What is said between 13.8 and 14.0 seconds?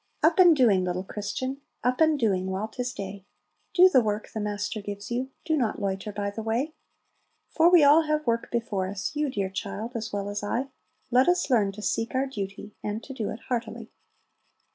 28.